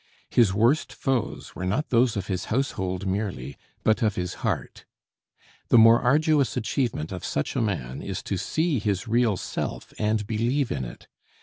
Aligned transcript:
His 0.31 0.51
worst 0.51 0.91
foes 0.93 1.53
were 1.53 1.63
not 1.67 1.89
those 1.91 2.17
of 2.17 2.25
his 2.25 2.45
household 2.45 3.05
merely, 3.05 3.55
but 3.83 4.01
of 4.01 4.15
his 4.15 4.33
heart. 4.41 4.83
The 5.67 5.77
more 5.77 6.01
arduous 6.01 6.57
achievement 6.57 7.11
of 7.11 7.23
such 7.23 7.55
a 7.55 7.61
man 7.61 8.01
is 8.01 8.23
to 8.23 8.35
see 8.35 8.79
his 8.79 9.07
real 9.07 9.37
self 9.37 9.93
and 9.99 10.25
believe 10.25 10.71
in 10.71 10.85
it. 10.85 11.07